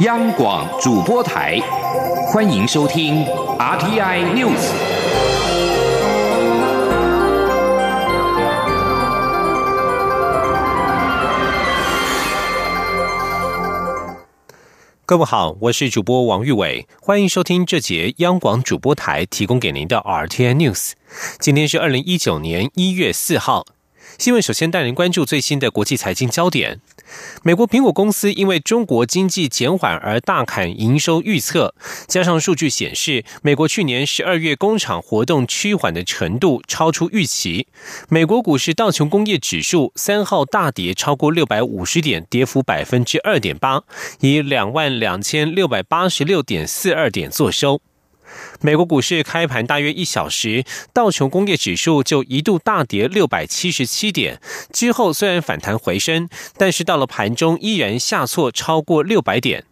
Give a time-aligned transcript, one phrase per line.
[0.00, 1.58] 央广主播台，
[2.26, 3.24] 欢迎收听
[3.58, 4.70] RTI News。
[15.06, 20.92] 各位好，我是主播王玉伟，欢迎收听这节央广主播台提供给您的 RTI News。
[21.38, 23.64] 今天是二零一九年一月四号。
[24.18, 26.80] 新闻首先带您关注最新的国际财经焦点。
[27.42, 31.74] 美国苹果公司因为中国经济减缓而大砍营收预测，
[32.08, 37.66] 加上数据显示，美国去年十二月工厂活动趋缓的程度超出预期。
[38.08, 43.82] 美国股市道琼工业指数三号大跌超过六百五十点，跌幅百分之二点八，
[44.20, 47.82] 以两万两千六百八十六点四二点作收。
[48.60, 54.40] 美国股市开盘大约一小时，道琼工业指数就一度大跌六百七十七点，
[54.72, 59.64] 之后虽然反弹回升，但是到了盘中依然下挫超过六百点。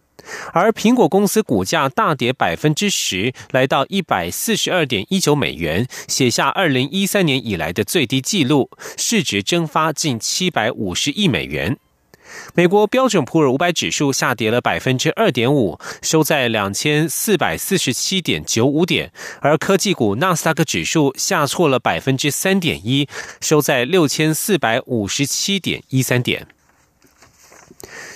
[0.53, 11.77] 而苹果公司股价大跌百分之十，来到一百四十二点一九美元，写下二零一三年以来的最低纪录，市值蒸发近七百五十亿美元。
[12.53, 19.11] 美国标准普尔五百指数下跌了百分之二点五，收在两千四百四十七点九五点，
[19.41, 23.07] 而科技股纳斯达克指数下挫了百分之三点一，
[23.41, 26.47] 收在六千四百五十七点一三点。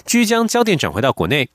[0.06, 1.50] 据将焦点转回到国内。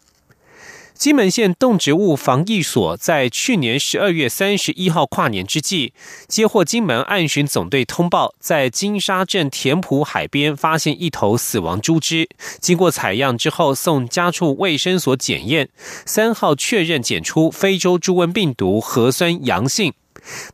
[0.96, 5.92] 金门县动植物防疫所在去年十二月三十一号跨年之际，
[6.28, 12.28] 接获金门岸巡总队通报，在金沙镇田埔海边发现一头死亡猪只。
[12.60, 15.68] 经过采样之后，送家畜卫生所检验，
[16.06, 19.92] 三号确认检出非洲猪瘟病毒核酸阳性。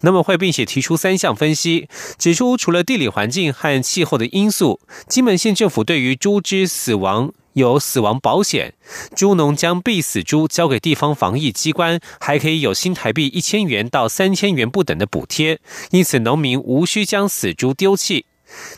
[0.00, 1.86] 那么会并且提出三项分析，
[2.18, 7.32] 指出除了地理环境和气候的因素，金门县政府对于猪只死亡。
[7.54, 8.74] 有死亡保险，
[9.14, 18.26] 猪农将必死猪交给地方防疫机关，还可以有新台币一千元到三千元不等的补贴，因此农民无需将死猪丢弃。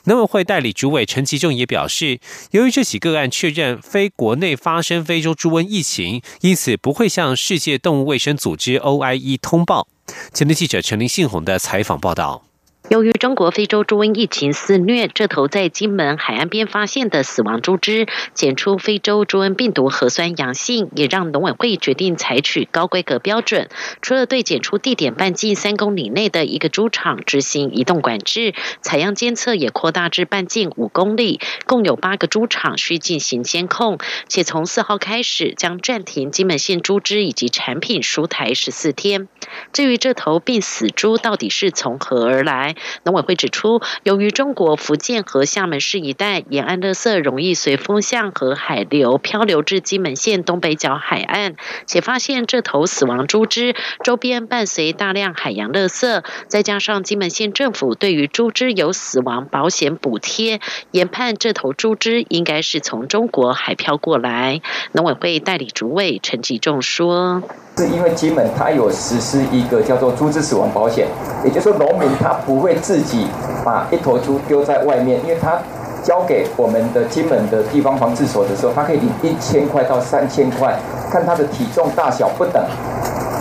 [0.04, 2.20] 农委会代理主委陈其仲也表示，
[2.50, 9.88] 由于这起个案确认非国内发生非洲猪瘟疫情，因此不会向世界动物卫生组织 OIE 通报。
[10.34, 12.51] 前天记者陈林信宏的采访报道。
[12.92, 23.70] 由于中国非洲猪瘟疫情肆虐，这头在金门海岸边发现的死亡猪只检出非洲猪瘟病毒核酸阳性，也让农委会决定采取高规格标准。
[24.02, 28.52] 除了对检出地点半径三公里内的一个猪场执行移动管制，
[28.82, 33.96] 采样监测也扩大至半径五公里，共有八个猪场需进行监控。
[34.28, 39.28] 且从四号开始将暂停金门县猪只以及产品输台十四天。
[39.72, 42.76] 至于这头病死猪到底是从何而来？
[43.04, 51.56] 农委会指出，由于中国福建和厦门市一带沿岸垃圾容易随风向和海流漂流至金门县东北角海岸，
[51.86, 60.60] 且发现这头死亡猪只周边伴随大量海洋垃圾，再加上金门县政府对于猪只有死亡保险补贴，
[60.90, 64.60] 研判这头猪只应该是从中国海漂过来。
[64.92, 67.42] 农委会代理主委陈吉仲说
[67.78, 71.06] ：“是因为金门它有实施一个叫做猪只死亡保险，
[71.42, 73.28] 也就是说农民他不会。”自己
[73.64, 75.58] 把一头猪丢在外面，因为他
[76.02, 80.76] 交给我们的金门的地方防治所的时候，他可以领一千块到三千块，
[81.10, 82.62] 看他的体重大小不等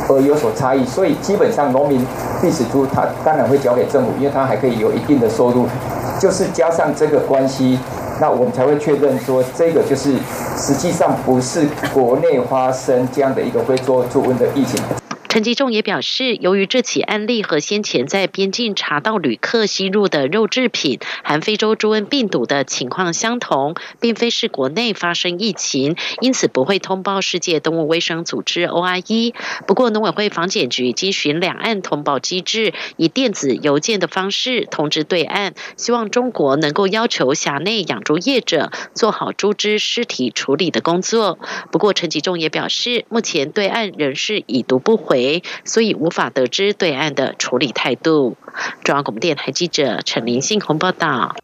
[0.07, 0.85] 而有所差异。
[0.85, 2.05] 所以基本上农民
[2.39, 5.65] 必死猪，他当然会交给政府，因为他还可以有一定的收入。
[6.19, 7.79] 就是加上这个关系，
[8.21, 10.13] 那我们才会确认说，这个就是
[10.55, 14.79] 实际上不是国内发生这样的一个非洲猪瘟的疫情。
[15.31, 29.33] 陈吉仲也表示，由于这起案例和先前在边境查到旅客吸入的肉制品含非洲猪瘟病毒的情况相同，并非是国内发生疫情，因此不会通报世界动物卫生组织 OIE。
[29.65, 41.39] 不过，农委会防检局经循两岸通报机制，以电子邮件的方式通知对岸，希望中国能够要求辖内养猪业者做好猪只尸体处理的工作。
[41.71, 45.20] 不过，陈吉仲也表示，目前对岸仍是已读不回。
[45.65, 48.37] 所以无法得知对岸的处理态度。
[48.83, 51.35] 中央广播电台记者陈林信宏报道：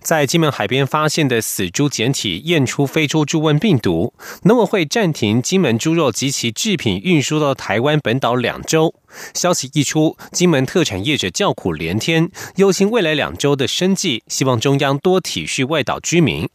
[0.00, 4.12] 在金门海边发现的死猪检体验出非洲猪瘟病毒，
[4.42, 8.94] 农委会暂停金门猪肉及其制品运输到台湾本岛两周。
[9.32, 16.48] 消息一出，金门特产业者叫苦连天，忧心未来两周的生计，希望中央多体恤外岛居民。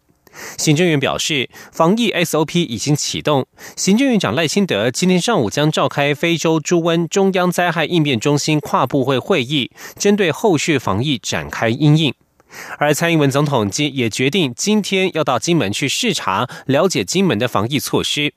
[0.57, 3.47] 行政院表示，防疫 SOP 已经启动。
[3.75, 12.13] 行政院长赖清德今天上午将召开非洲猪瘟中央灾害应变中心跨部会会议，针对后续防疫展开应应。
[12.77, 18.33] 而蔡英文总统今也决定今天要到金门去视察，了解金门的防疫措施。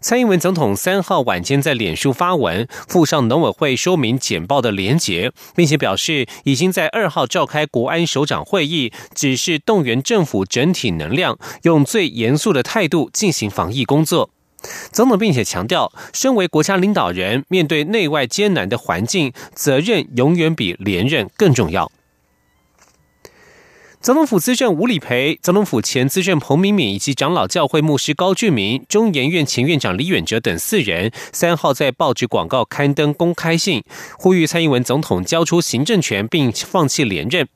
[0.00, 14.30] 蔡英文总统三号晚间在脸书发文，附上农委会说明简报的连结，并且表示已经在二号召开国安首长会议，指示动员政府整体能量，用最严肃的态度进行防疫工作。
[14.90, 21.92] 总统并且强调，身为国家领导人，面对内外艰难的环境，责任永远比连任更重要。
[24.00, 33.82] 总统府资政吴理培、总统府前资政彭明敏以及长老教会牧师高俊明、中研院前院长李远哲等四人，三号在报纸广告刊登公开信，
[34.16, 37.48] 呼吁蔡英文总统交出行政权并放弃连任。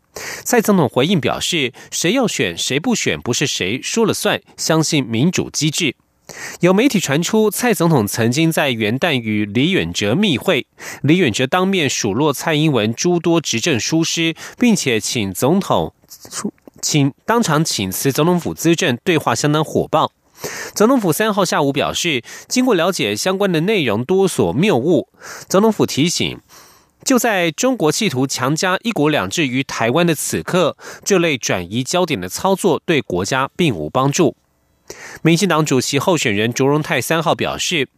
[0.42, 5.94] 蔡总统回应表示：“谁要选，谁不选，不是谁说了算，相信民主机制。”
[6.60, 10.66] 有媒体传出，蔡总统曾经在元旦与李远哲密会，
[11.02, 15.94] 李远哲当面数落蔡英文诸多执政疏失，并且请总统。
[16.80, 20.12] 请当场请辞总统府资政，对话相当火爆。
[20.74, 25.08] 总统府三号下午表示，经过了解，相关的内容多所谬误。
[25.48, 26.40] 总统府提醒，
[27.04, 34.34] 就在中国企图强加一国两制于台湾的此刻，这类转移焦点的操作对国家并无帮助。
[35.22, 37.88] 民进党主席候选人卓荣泰三号表示，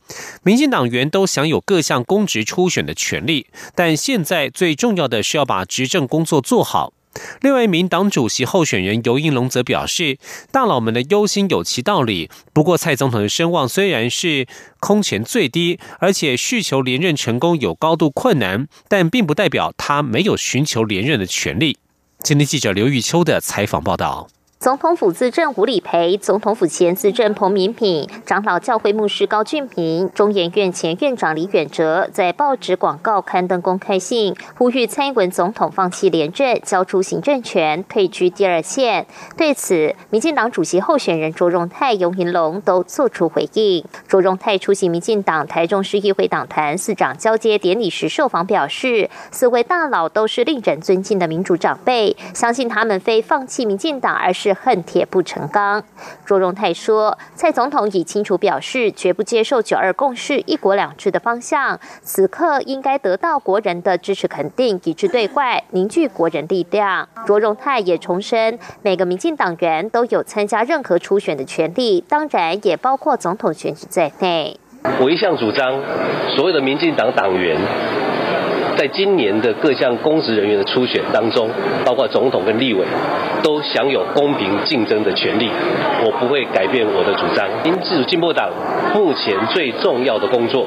[0.43, 6.93] 民进党员都享有各项公职初选的权利，但现在最重要的是要把执政工作做好。
[7.40, 10.19] 另外一名党主席候选人尤应龙则表示，
[10.50, 12.31] 大佬们的忧心有其道理。
[12.52, 14.46] 不过，蔡总统的声望虽然是
[14.81, 21.78] 空前最低，而且续求连任成功有高度困难，但并不代表他没有寻求连任的权利。
[22.22, 24.28] 今天记者刘玉秋的采访报道。
[24.64, 39.06] 总统府资政吴理培、总统府前资政彭明品、长老教会牧师高俊平、中研院前院长李远哲在报纸广告刊登公开信，呼吁蔡英文总统放弃连任，交出行政权，退居第二线。
[39.37, 43.84] 对此，民进党主席候选人卓荣泰、尤银龙都作出回应。
[44.08, 54.54] 卓荣泰出席民进党台中市议会党团四长交接典礼时受访表示，四位大佬都是令人尊敬的民主长辈，相信他们非放弃民进党，而是。
[54.55, 55.83] 恨铁不成钢，
[56.25, 61.79] 卓荣泰说：“蔡总统已清楚表示，绝不接受‘九二共识’、‘一国两制’的方向。
[62.03, 74.59] 此刻应该得到国人的支持肯定，以致对外凝聚国人力量。”卓荣泰也重申，每个民进党员都有参加任何初选的权利，当然也包括总统选举在内。
[75.00, 75.83] 我一向主张，
[76.37, 77.59] 所有的民进党党员。
[78.76, 81.49] 在今年的各项公职人员的初选当中，
[81.85, 82.85] 包括总统跟立委，
[83.43, 85.49] 都享有公平竞争的权利。
[86.05, 87.49] 我不会改变我的主张。
[87.62, 88.50] 民主进步党
[88.94, 90.67] 目前最重要的工作，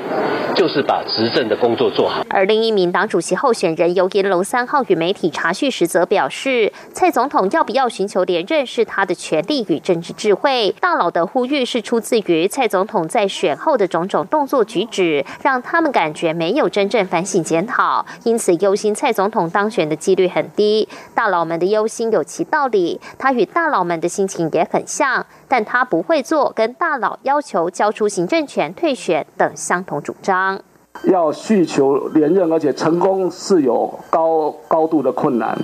[0.56, 2.25] 就是把执政的工作做好。
[2.30, 10.74] 而另一名党主席候选人尤延龙三号与媒体查叙时则表示，蔡总统要不要寻求连任是他的权利与政治智慧。
[10.80, 17.96] 大佬的呼吁是出自于蔡总统在选后的种种动作举止，让他们感觉没有真正反省检讨。
[18.23, 20.88] 因此，忧心蔡总统当选的几率很低。
[21.13, 30.59] 大佬们的忧心有其道理，他与大佬们的心情也很像，但他不会做跟大佬要求交出行政权、退选等相同主张。
[31.03, 35.57] 要续求连任，而且成功是有高高度的困难，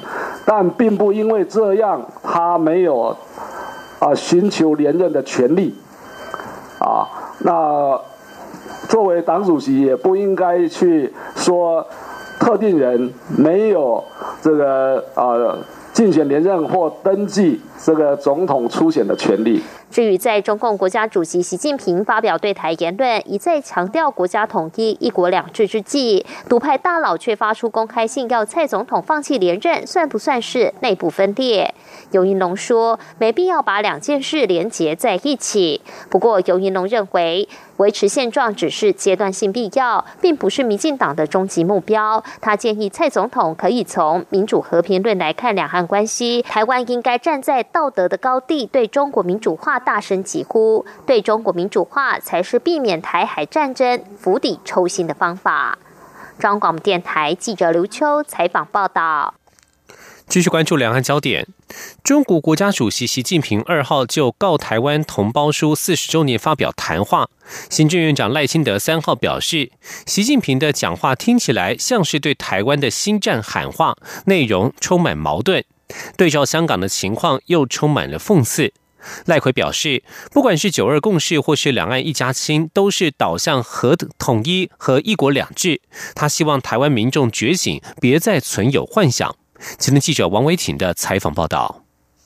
[0.46, 3.16] 但并不因为这样他没有
[4.00, 5.76] 啊寻求连任的权利
[6.80, 7.08] 啊
[7.40, 8.00] 那。
[8.90, 11.84] 作为党主席，也不应该去说
[12.44, 14.04] 特定人没有
[14.42, 15.58] 这个呃
[15.94, 19.64] 竞选连任或登记这个总统初选的权利。
[19.90, 31.74] 至于在中共国家主席习近平发表对台言论，一再强调国家统一、一国两制之际，独派大佬却发出公开信要蔡总统放弃连任，算不算是内部分裂？
[32.12, 35.80] 尤银龙说，没必要把两件事连结在一起。
[36.10, 37.48] 不过，尤银龙认为。
[37.78, 42.24] 维持现状只是阶段性必要，并不是民进党的终极目标。
[42.40, 50.86] 他建议蔡总统可以从民主和平论来看两岸关系，台湾应该站在道德的高地，对中国民主化大声疾呼。
[51.06, 55.78] 对中国民主化才是避免台海战争釜底抽薪的方法。
[56.40, 59.34] 中广电台记者刘秋采访报道。
[60.34, 61.46] 继续关注两岸焦点。
[62.04, 67.30] 中国国家主席习近平二号就《告台湾同胞书》四十周年发表谈话。
[67.70, 69.70] 行政院长赖清德三号表示，
[70.08, 75.64] 习近平的讲话听起来像是对台湾的新战喊话，内容充满矛盾。
[76.18, 78.74] 对照香港的情况，又充满了讽刺。
[79.26, 85.82] 赖奎表示，不管是九二共识或是两岸一家亲，都是导向和统一和一国两制。
[86.16, 89.36] 他希望台湾民众觉醒，别再存有幻想。
[89.78, 91.82] 今天记者王维婷的采访报道。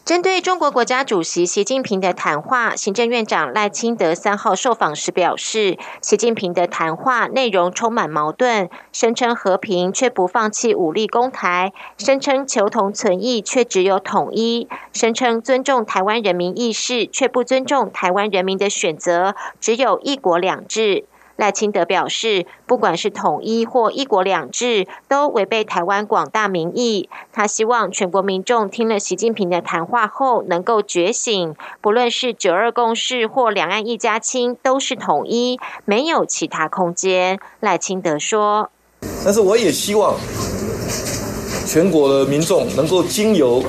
[0.05, 21.03] 针对中国国家主席习近平的谈话，行政院长赖清德三号受访时表示，习近平的谈话内容充满矛盾，声称和平却不放弃武力攻台，声称求同存异却只有统一，声称尊重台湾人民意识却不尊重台湾人民的选择，只有一国两制。
[21.37, 27.09] 赖清德表示，不管是统一或一国两制，都违背台湾广大民意。
[27.31, 37.39] 他希望全国民众听了习近平的谈话后能够觉醒，不论是九二共识或两岸一家亲，都是统一，没有其他空间。
[37.59, 38.71] 赖清德说
[39.23, 40.15] ：“但是我也希望
[41.67, 43.63] 全国的民众能够经由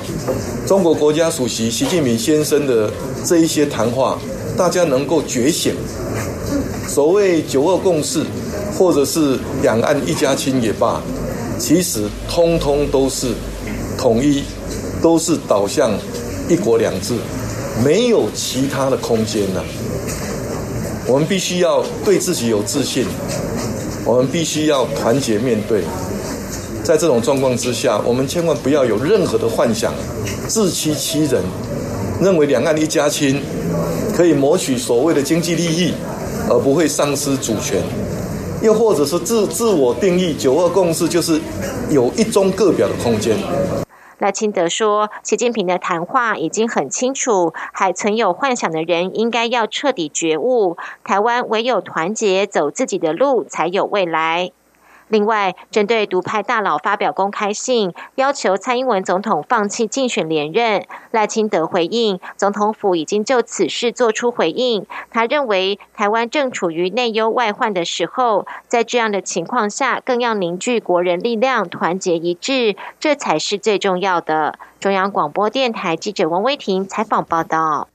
[0.65, 2.91] 中国国家主席习近平先生的
[3.23, 4.17] 这一些谈话，
[4.57, 5.75] 大家能够觉醒。”
[6.89, 8.25] 所谓九二共识，
[8.75, 10.99] 或者是两岸一家亲也罢，
[11.59, 13.27] 其实通通都是
[13.95, 14.43] 统一，
[14.99, 15.91] 都是导向
[16.49, 17.13] 一国两制，
[17.85, 19.63] 没有其他的空间了。
[21.05, 23.05] 我们必须要对自己有自信，
[24.03, 25.83] 我们必须要团结面对。
[26.83, 29.93] 在这种状况之下，我们千万不要有任何的幻想，
[30.47, 31.43] 自欺欺人，
[32.19, 33.39] 认为两岸一家亲
[34.17, 35.93] 可以谋取所谓的经济利益。
[36.49, 37.81] 而不会丧失主权，
[38.61, 41.39] 又或者是自自我定义九二共识就是
[41.89, 43.37] 有一中各表的空间。
[44.17, 50.75] 赖清德说，习近平的谈话已经很清楚，还存有幻想的人应该要彻底觉悟，
[51.05, 54.51] 台湾唯有团结走自己的路，才有未来。
[55.09, 64.85] 另外，针对独派大佬发表公开信，要求蔡英文总统放弃竞选连任，赖清德回应，总统府已经就此事做出回应。
[65.11, 74.59] 他认为，台湾正处于内忧外患的时候，在这样的情况下，更要凝聚国人力量，团结一致，这才是最重要的。
[74.79, 77.89] 中央广播电台记者王威婷采访报道。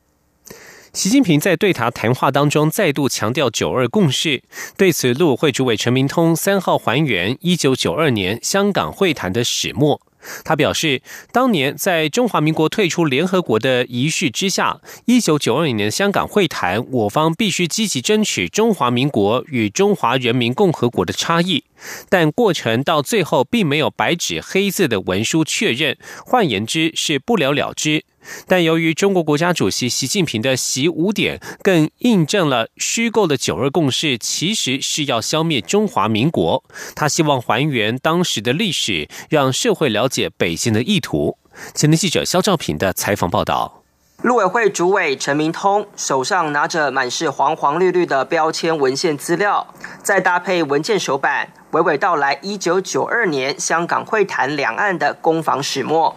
[0.94, 4.44] 习近平在对他谈话当中再度强调“九二共识”。
[4.78, 10.00] 对此，陆委会主委陈明通三号还原一九九二年香港会谈的始末。
[10.44, 21.64] 他表示，当年在中华民国退出联合国的仪式之下，一九九二年香港会谈，我方必须积极争取中华民国与中华人民共和国的差异。
[22.08, 28.04] 但过程到最后并没有白纸黑字的文书确认，换言之是不了了之。
[28.46, 36.64] 但由于中国国家主席习近平的习五点，更印证了虚构的九二共识其实是要消灭中华民国。
[36.94, 41.38] 他希望还原当时的历史，让社会了解北京的意图。
[41.74, 43.82] 前天记者肖兆平的采访报道。
[44.22, 56.14] 陆委会主委陈明通手上拿着满是黄黄绿绿的标签文献资料，再搭配文件手板，娓娓道来一九九二年香港会谈两岸的攻防始末。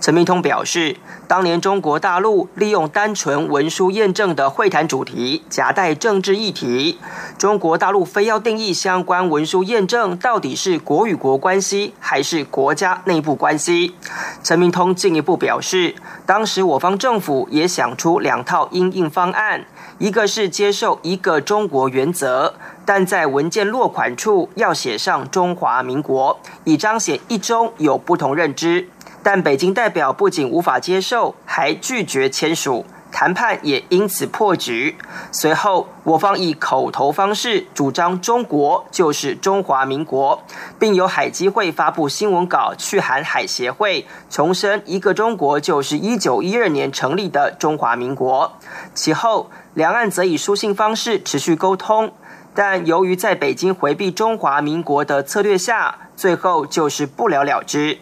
[0.00, 0.96] 陈明通表示，
[1.28, 6.98] 当年中国大陆利用单纯文书验证的会谈主题，夹带政治议题。
[7.36, 13.94] 中国大陆非要定义相关文书验证到底是国与国关系，还是国家内部关系。
[14.42, 15.94] 陈明通进一步表示，
[16.24, 19.66] 当时我方政府也想出两套应应方案，
[19.98, 28.88] 一个是接受一个中国原则，但在文件落款处要写上中华民国，以彰显一中有不同认知。
[29.22, 34.96] 但北京代表不仅无法接受，还拒绝签署，谈判也因此破局。
[35.32, 40.42] 随后，我方以口头方式主张中国就是中华民国，
[40.78, 48.52] 并由海基会发布新闻稿去函海协会，重申一个中国就是一九一二年成立的中华民国。
[48.92, 52.12] 其后，两岸则以书信方式持续沟通，
[52.54, 57.98] 但由于在北京回避中华民国的策略下，最后就是不了了之。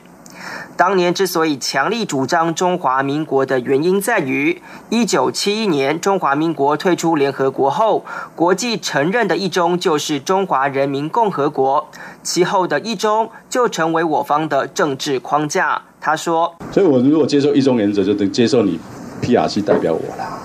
[0.77, 8.05] 当年之所以强力主张中华民国的原因，在于一九七一年中华民国退出联合国后，
[8.35, 11.89] 国际承认的一中就是中华人民共和国，
[12.23, 15.83] 其后的一中就成为我方的政治框架。
[16.01, 18.81] 他说：“所以我如果接受一中原则，就等接受你
[19.21, 20.41] P.R.C 代表我啦。”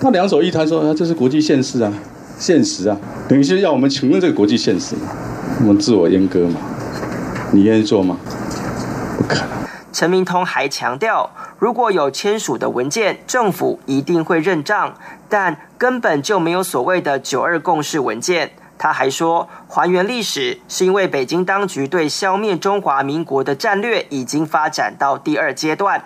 [0.00, 1.92] 他两手一摊说：“，这是国际现实啊，
[2.38, 2.96] 现实啊，
[3.28, 5.08] 等于是要我们承认这个国际现实嘛，
[5.60, 6.60] 我们自我阉割嘛，
[7.52, 8.16] 你愿意做吗？”
[9.16, 9.48] 不可能。
[9.92, 14.94] 陈明通还强调，如果有签署的文件，政府一定会认账，
[15.30, 18.50] 但根本就没有所谓的“九二共识”文件。
[18.78, 26.04] 他还说，还原历史是因为北京当局对消灭中华民国的战略已经发展到第二阶段，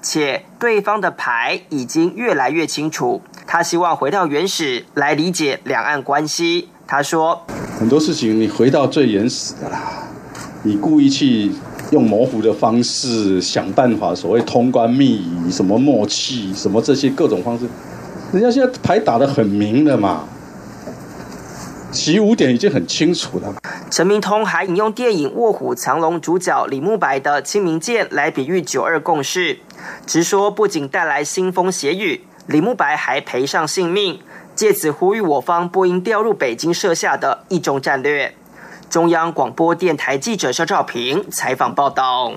[0.00, 3.20] 且对方的牌已经越来越清楚。
[3.46, 6.68] 他希望回到原始来理解两岸关系。
[6.86, 7.44] 他说，
[7.78, 10.04] 很多事情你回到最原始的啦，
[10.62, 11.52] 你故意去。
[11.90, 17.66] 用模糊的方式想办法，所谓通关密语、什么默契、什么这些各种方式，
[18.32, 20.24] 人家现在牌打得很明了嘛，
[21.90, 23.54] 起五点已经很清楚了。
[23.90, 29.58] 陈明通还引用电影《卧虎藏龙》主角李慕白的清明剑来比喻九二共识，
[30.06, 34.20] 直说不仅带来腥风血雨，李慕白还赔上性命，
[34.54, 38.34] 借此呼吁我方不应掉入北京设下的一中战略。
[38.90, 42.34] 中央广播电台记者肖兆平采访报道。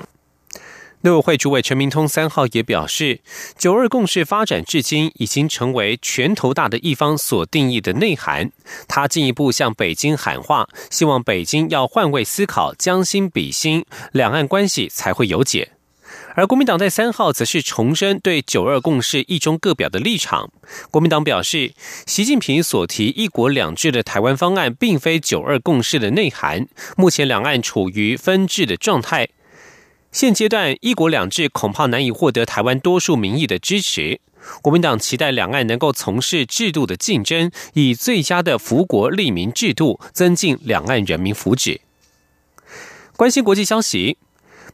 [1.01, 3.19] 陆委会主委陈明通三号也表示，
[3.57, 8.49] 九二共识发展至今已经成为拳头大的一方所定义的内涵。
[8.87, 15.73] 他进一步向北京喊话，希望北京要换位思考，将心比心，两岸关系才会有解。
[16.35, 20.51] 而国民党在三号则是重申对九二共识一中各表的立场。
[20.91, 21.73] 国民党表示，
[22.05, 26.67] 习近平所提“一国两制”的台湾方案，并非九二共识的内涵。
[26.97, 29.29] 目前两岸处于分治的状态，
[30.11, 34.19] 现阶段“一国两制”恐怕难以获得台湾多数民意的支持。
[34.61, 41.79] 国民党期待两岸能够从事制度的竞争，以最佳的福国利民制度，增进两岸人民福祉。
[43.15, 44.17] 关心国际消息。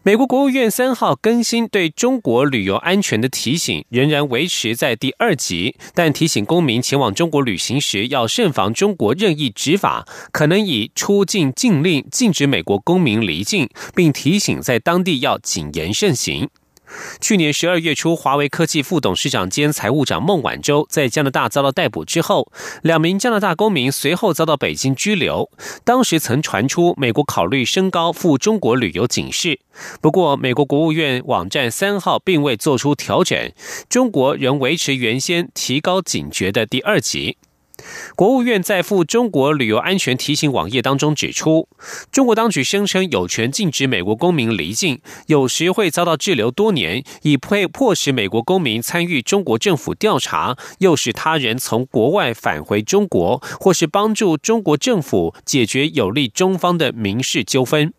[0.03, 16.49] 美国国务院三号更新对中国旅游安全的提醒，仍然维持在第二级，但提醒公民前往中国旅行时要慎防中国任意执法，可能以出境禁令禁止美国公民离境，并提醒在当地要谨言慎行。
[17.19, 25.49] 去年十二月初，华为科技副董事长兼财务长孟晚舟在加拿大遭到逮捕之后，两名加拿大公民随后遭到北京拘留。
[25.83, 29.59] 当时曾传出美国考虑升高赴中国旅游警示，
[30.01, 33.51] 不过美国国务院网站三号并未做出调整，
[33.89, 37.37] 中国仍维持原先提高警觉的第二级。
[38.15, 41.67] 国务院在赴中国旅游安全提醒网页当中指出，
[42.11, 57.93] 中国当局声称有权禁止美国公民离境，有时会遭到滞留多年，以迫迫使美国公民参与中国政府调查，诱使他人从国外返回中国，或是帮助中国政府解决有利中方的民事纠纷。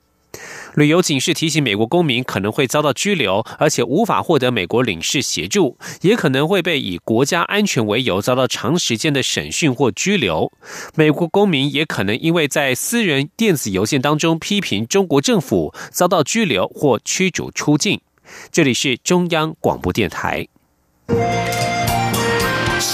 [0.74, 10.50] 旅游警示提醒美国公民可能会遭到拘留，而且无法获得美国领事协助，也可能会被以国家安全为由遭到长时间的审讯或拘留。
[10.94, 18.00] 美国公民也可能因为在私人电子邮件当中批评中国政府，遭到拘留或驱逐出境。
[18.50, 20.48] 这里是中央广播电台。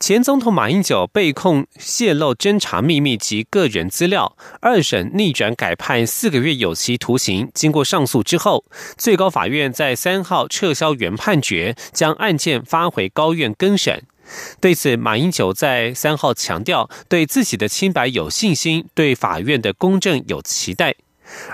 [0.00, 7.50] 前总统马英九被控泄露侦查秘密及个人资料，二审逆转改判四个月有期徒刑。
[7.52, 8.64] 经过上诉之后，
[8.96, 14.02] 最高法院在三号撤销原判决，将案件发回高院更审。
[14.58, 20.94] 对此，马英九在三号强调，对自己的清白有信心，对法院的公正有期待。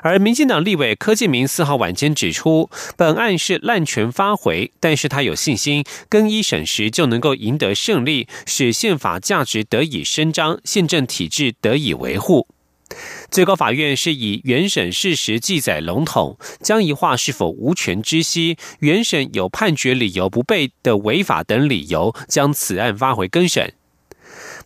[0.02, 12.46] 而民进党立委柯建明四号晚间指出，本案是滥权发回，但是他有信心更一审时就能够赢得胜利，使宪法价值得以伸张，宪政体制得以维护。
[13.32, 23.74] 最高法院是以原审事实记载笼统，将一话是否无权知悉，原审有判决理由不备的违法等理由，将此案发回更审。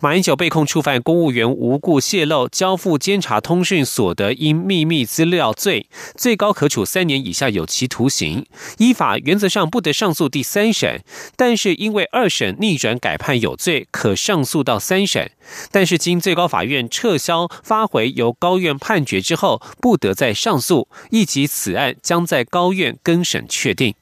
[0.03, 8.47] 马英九被控触犯公务员无故泄露、交付监察通讯所得因秘密资料罪，最高可处三年以下有期徒刑。
[8.79, 11.03] 依法原则上不得上诉第三审，
[11.37, 15.33] 但是因为二审逆转改判有罪，可上诉到三审。
[15.71, 23.95] 但是经最高法院撤销发回由高院判决之后，不得再上诉，以及此案将在高院更审确定。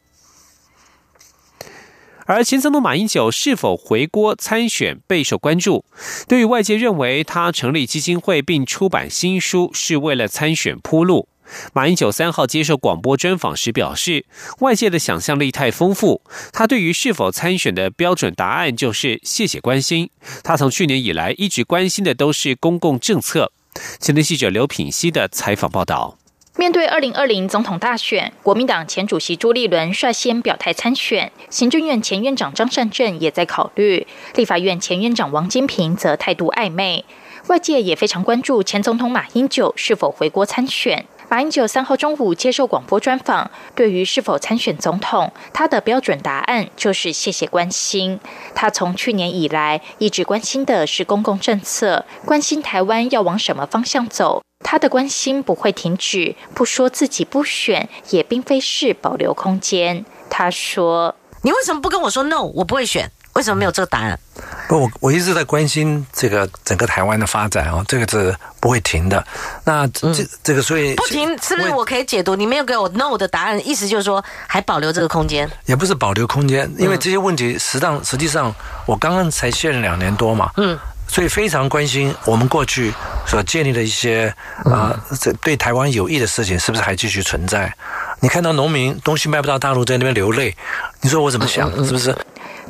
[2.28, 5.86] 而前总统马英九是否回国参选备受关注。
[6.28, 11.26] 对于外界认为他成立基金会并出版新书是为了参选铺路，
[11.72, 14.26] 马英九三号接受广播专访时表示，
[14.58, 16.20] 外界的想象力太丰富。
[16.52, 20.10] 他对于是否参选的标准答案就是谢谢关心。
[20.44, 23.52] 他从去年以来一直关心的都是公共政策。
[23.98, 26.18] 前天记者刘品熙的采访报道。
[26.58, 37.04] 面对二零二零总统大选，国民党前主席朱立伦率先表态参选，行政院前院长张善政也在考虑，立法院前院长王金平则态度暧昧。
[37.46, 41.06] 外界也非常关注前总统马英九是否回国参选。
[41.28, 48.18] 马英九三号中午接受广播专访，对于是否参选总统，他的标准答案就是谢谢关心。
[48.56, 54.42] 他从去年以来一直关心的是公共政策，关心台湾要往什么方向走。
[54.64, 60.04] 他的关心不会停止，不说自己不选，也并非是保留空间。
[60.28, 62.42] 他说：“你为什么不跟我说 no？
[62.42, 64.18] 我不会选。”为什么没有这个答案？
[64.66, 69.24] 不，我我一直在关心这个整个台湾的发展哦，这个是不会停的。
[69.62, 72.34] 那这这个所以不停，是不是我可以解读？
[72.34, 75.48] 你没有给我 no 的答案，意思就是说还保留这个空间？
[75.66, 78.52] 也不是保留空间，因为这些问题实际上实际上
[78.86, 80.76] 我刚刚才卸任两年多嘛，嗯，
[81.08, 82.92] 所以非常关心我们过去
[83.26, 84.32] 所建立的一些
[84.64, 87.72] 啊，这对台湾有益的事情是不是还继续存在？
[88.20, 90.54] 你看到农民东西卖不到大陆，在那边流泪，
[91.00, 91.70] 你说我怎么想？
[91.84, 92.14] 是不是？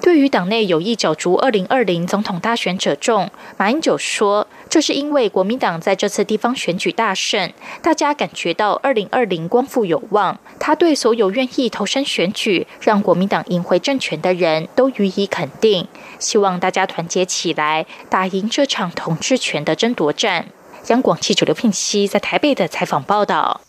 [0.01, 7.53] 对于党内有意角逐二零二零总统大选者众，马英九说：“这是因为国民党在这次地方选举大胜，
[7.83, 10.39] 大家感觉到二零二零光复有望。
[10.61, 20.47] 他对所有愿意投身选举，让国民党赢回政权的人都予以肯定，希望大家团结起来，打赢这场统治权的争夺战。”
[20.89, 23.61] 央广记者刘聘熙在台北的采访报道。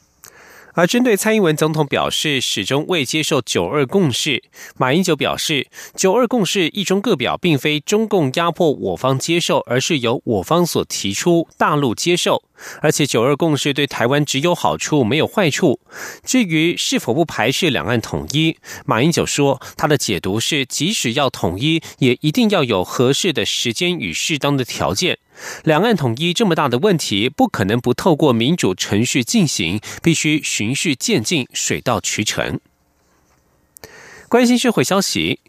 [0.79, 4.41] 而针对蔡英文总统表示始终未接受九二共识，
[4.77, 12.41] 马英九表示，九二共识一中各表并非中共压迫我方接受，而是由我方所提出，大陆接受。
[12.81, 15.81] 而且九二共识对台湾只有好处没有坏处。
[16.23, 25.17] 至于是否不排斥两岸统一，马英九说，他的解读是，即使要统一，也一定要有合适的时间与适当的条件。
[25.63, 32.59] 两岸统一这么大的问题，不可能不透过民主程序进行，必须循序渐进，水到渠成。
[34.27, 35.39] 关心社会消息。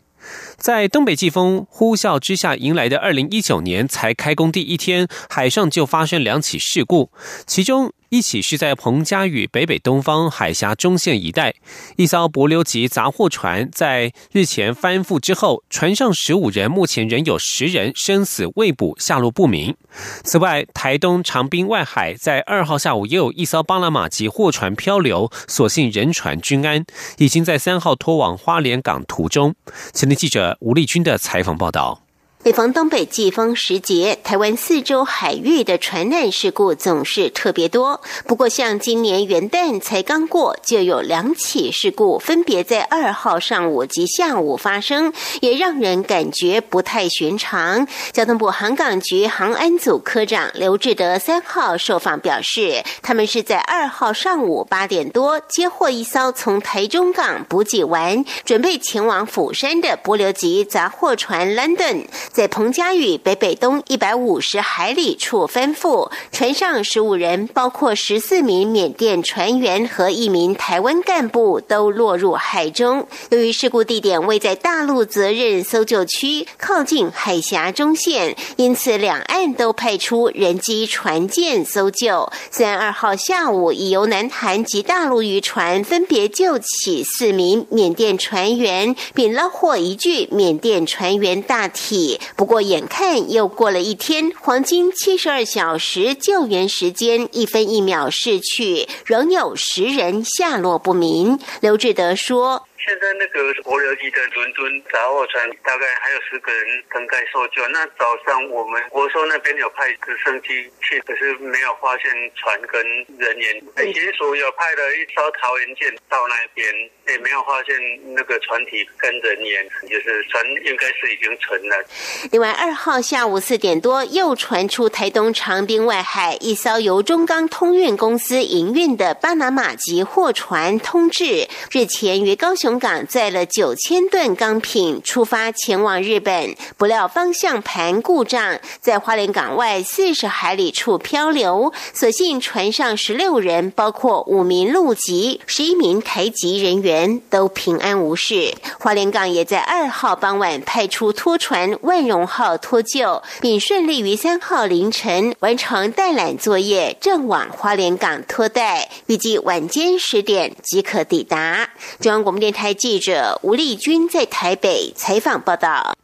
[0.56, 7.10] 在东北季风呼啸之下迎来的二零一九年才开工第一天，海上就发生两起事故，
[7.46, 7.92] 其中。
[8.10, 11.54] 一起是在彭佳屿北北东方海峡中线一带，
[11.96, 19.76] 一艘柏流级杂货船在日前翻覆之后，船上十五人目前仍有十人生死未卜，下落不明。
[20.24, 26.84] 此外，台东长滨外海在二号下午也有一艘巴拿马级货船漂流，所幸人船均安，
[27.18, 29.54] 已经在三号拖往花莲港途中。
[29.92, 32.02] 前天记者吴丽君的采访报道。
[32.42, 38.00] 每逢东北季风时节，台湾四周海域的船难事故总是特别多。
[38.26, 47.86] 不过，像今年元旦才刚过，就有两起事故，分别在二号上午及下午发生，也让人感觉不太寻常。
[48.10, 62.06] 交通部航港局航安组科长刘志德三号受访表示，他们是在二号上午八点多接获一艘从台中港补给完，准备前往釜山的柏流级杂货船 London。
[62.32, 73.08] 在彭佳屿北北东一百五十海里处翻覆，船上十五人，包括十四名缅甸船员和一名台湾干部，都落入海中。
[73.30, 82.30] 由于事故地点位在大陆责任搜救区，靠近海峡中线，因此两岸都派出人机船舰搜救。
[82.52, 92.19] 三二号下午已由南韩及大陆渔船分别救起四名缅甸船员，并捞获一具缅甸船员大体。
[92.36, 101.38] 不过，眼看又过了一天，黄金七十二小时救援时间一分一秒逝去，仍有十人下落不明。
[101.60, 102.66] 刘志德说。
[102.82, 107.66] 现在那个国流级的伦敦杂货船大概还有十个人等待搜救。
[107.68, 110.48] 那早上我们国寿那边有派直升机
[110.80, 112.82] 去，可是没有发现船跟
[113.18, 113.62] 人员。
[113.76, 116.66] 海巡署有派了一艘桃园舰到那边，
[117.08, 117.76] 也没有发现
[118.14, 121.84] 那个船体跟人员，就是船应该是已经沉了。
[122.32, 132.69] 另外，二号下午四点多又传出台东长滨外海一艘由中钢通运公司营运的巴拿马级货船通治，日前于高雄。
[132.78, 141.72] 港载了九千吨钢品出发前往日本，不料方向盘故障，在花莲港外四十海里处漂流。
[141.92, 148.54] 所幸船上十六人，包括五名陆籍、十一名台籍人员，都平安无事。
[148.78, 161.68] 花莲港也在二号傍晚派出拖船“万荣号”脱救，并顺利于三号凌晨完成带缆作业，正往花莲港拖带，预计晚间十点即可抵达。
[161.98, 162.59] 中央广播电台。
[162.60, 165.96] 台记者吴丽君在台北采访报道。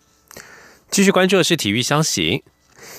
[0.90, 2.44] 继续关注的是体育消息。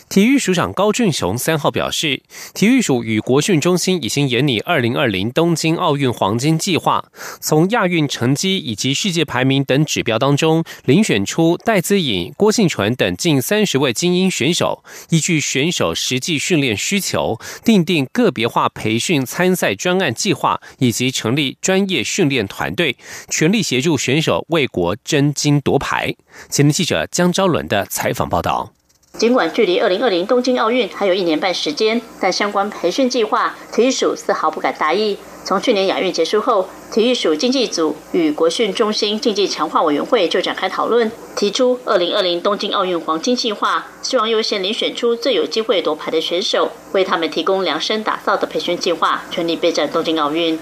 [0.10, 7.04] 体育署长高俊雄三号表示，体育署与国训中心已经研拟二零二零东京奥运黄金计划，
[7.42, 22.96] 从亚运成绩以及世界排名等指标当中，遴选出戴资颖、郭信纯等近三十位精英选手，依据选手实际训练需求，订定个别化培训参赛专案计划，以及成立专业训练团队，
[23.30, 26.16] 全力协助选手为国争金夺牌。
[26.50, 28.77] 前天记者江昭伦的采访报道。
[29.18, 35.18] 尽管距离二零二零东京奥运还有一年半时间，但相关培训计划，体育署丝毫不敢大意。
[35.44, 50.60] 从去年亚运结束后，体育署经济组与国训中心竞技强化委员会就展开讨论，提出二零二零东京奥运黄金计划，希望优先遴选出最有机会夺牌的选手，为他们提供量身打造的培训计划，全力备战东京奥运。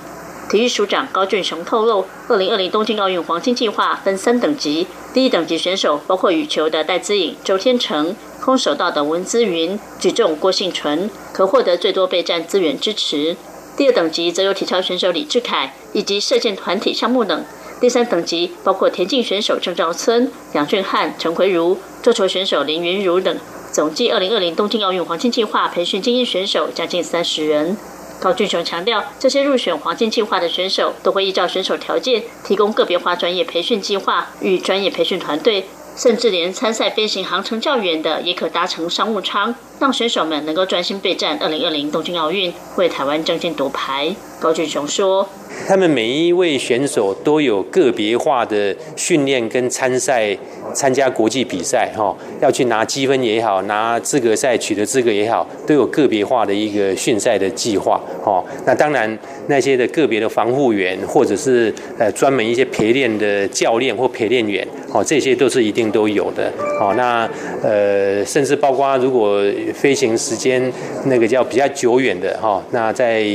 [0.50, 8.16] 体育署长高俊雄透露，二零二零东京奥运黄金计划分三等级，第一等级选手包括羽球的戴资颖、周天成。
[8.42, 13.36] 空手道的文姿云、举重郭幸纯可获得最多备战资源支持。
[13.76, 17.44] 第二等级则有体操选手李志凯以及射箭团体项目等。
[17.82, 23.36] 第三等级包括田径选手郑兆村、杨俊翰、陈奎如、桌球选手林云如等。
[23.72, 27.76] 总计二零二零东京奥运黄金计划培训精英选手将近三十人。
[28.20, 35.66] 高俊雄强调，这些入选黄金计划的选手都会依照选手条件提供个别化专业培训计划与专业培训团队。
[35.98, 44.14] 甚至连参赛飞行航程较远的，也可搭乘商务舱，让选手们能够专心备战二零二零东京奥运，为台湾争金夺牌。
[44.38, 45.30] 高俊雄说。
[45.66, 50.38] 他们每一位选手都有个别化的训练跟参赛，
[50.76, 58.44] 参加国际比赛哈，要去拿积分也好，拿资格赛取得资格也好，都有个别化的一个训赛的计划哈。
[58.66, 66.52] 那当然那些的个别的防护员，或者是呃专门一些陪练的教练或陪练员，哦，这些都是一定都有的。
[66.80, 67.28] 哦，那
[67.64, 69.42] 呃甚至包括如果
[69.74, 70.72] 飞行时间
[71.06, 73.26] 那个叫比较久远的哈，那在。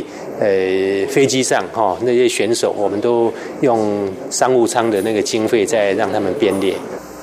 [0.41, 0.47] 呃，
[1.11, 6.73] 飞机上哈那些选手，我们都用商务舱的那个经费在让他们编列。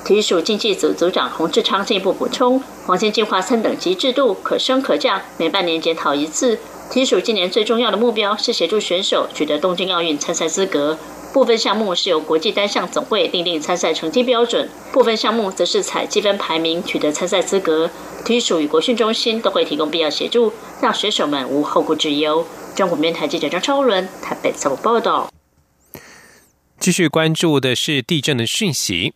[0.08, 6.58] 体育署经济组组长洪志昌进一步补充，黄金计划三等级制度可升可降，每半年检讨一次。
[6.90, 10.98] 体育署今年最重要的目标是协助选手取得东京奥运参赛资格。
[11.34, 17.90] 部分项目是由国际单项总会订定参赛成绩标准，部分项目则是采积分排名取得参赛资格。
[18.24, 22.46] 体育署与国训中心都会提供必要协助，让选手们无后顾之忧。
[22.74, 25.30] 中国面台记者张超伦台北采访报道。
[26.80, 29.12] 继续关注的是地震的讯息。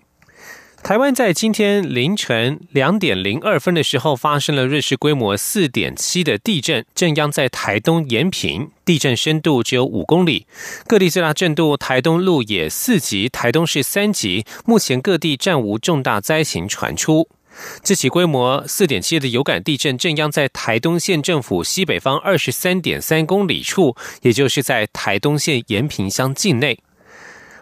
[0.83, 10.45] 台湾在今天凌晨两点零二分的时候发生了瑞士规模四点七的地震，震央在台东延平，地震深度只有五公里。
[10.89, 14.45] 各地最大震度，台东路也四级，台东市三级。
[14.67, 17.29] 目前各地暂无重大灾情传出。
[17.85, 26.81] 这起规模四点七的有感地震震央在台东县政府西北方二十三点三公里处，也就是在台东县延平乡境内。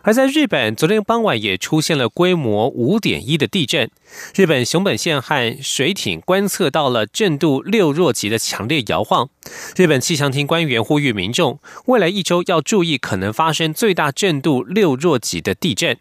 [0.03, 3.91] 而在日本，昨天傍晚也出现了规模五点一的地震，
[4.35, 9.29] 日本熊本县和水艇观测到了震度六弱级的强烈摇晃。
[9.77, 15.99] 日本气象厅官员呼吁民众，未来一周要注意可能发生最大震度六弱级的地震。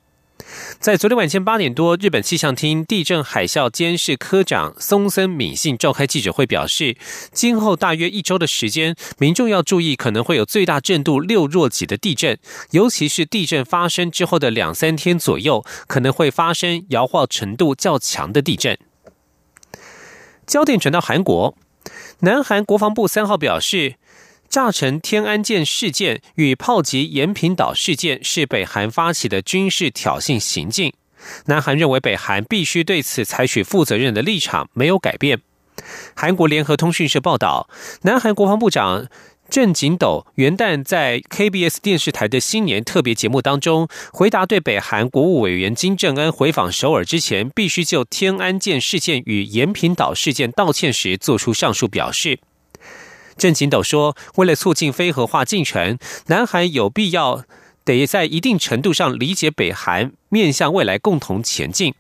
[0.80, 6.96] 在昨天晚间八点多，日本气象厅地震海啸监视科长松森敏信召开记者会，表示，
[7.32, 12.40] 今后大约一周的时间，民众要注意可能会有最大震度六弱级的地震，
[12.72, 18.78] 尤其是地震发生之后的两三天左右，可能会发生摇晃程度较强的地震。
[20.48, 21.56] 焦点转到韩国，
[22.22, 23.96] 南韩国防部三号表示。
[24.50, 30.92] 炸沉天安舰事件与炮击延坪岛事件是北韩发起的军事挑衅行径。
[31.46, 35.42] 南韩认为北韩必须对此采取负责任的立场，没有改变。
[36.16, 37.70] 韩国联合通讯社报道，
[38.02, 39.08] 南韩国防部长
[39.50, 52.40] 郑景斗元旦在 KBS 电视台的新年特别节目当中，回答对北韩国务委员金正恩回访首尔之前必须就天安舰事件与延坪岛事件道歉时，做出上述表示。
[53.40, 55.98] 郑景斗说：“为了促进非核化进程，
[56.28, 57.46] 南韩有必要
[57.86, 61.96] 得在一定程度上理解北韩，面向未来共同前进。”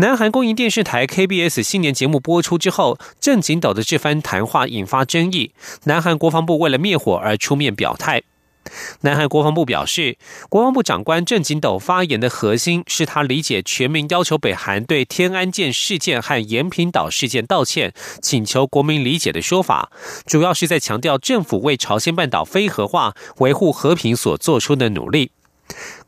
[0.00, 5.52] 南韩公营电视台 KBS 新年节目播出之后，郑景斗的这番谈话引发争议。
[5.84, 8.22] 南韩国防部为了灭火而出面表态。
[9.02, 10.16] 南韩国防部表示，
[10.48, 19.90] 国防部长官郑景斗发言的核心是他理解全民要求北韩对天安舰事件和延坪岛事件道歉，请求国民理解的说法，
[20.26, 25.32] 主要是在强调政府为朝鲜半岛非核化、维护和平所做出的努力。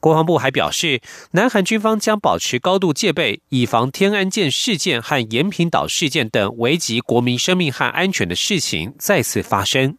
[0.00, 9.98] 国防部还表示，南韩军方将保持高度戒备，以防天安舰事件和延平岛事件等危及国民生命和安全的事情再次发生。